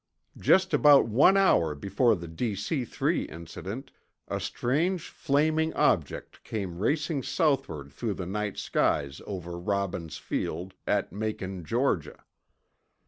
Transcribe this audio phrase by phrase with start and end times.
[0.39, 3.91] Just about one hour before the DC 3 incident,
[4.27, 11.11] a strange flaming object came racing southward through the night skies over Robbins Field, at
[11.13, 12.23] Macon, Georgia.